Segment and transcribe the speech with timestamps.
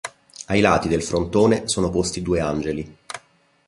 [0.47, 2.97] Ai lati del frontone sono posti due angeli.